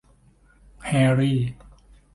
[0.85, 1.39] แฮร์รี่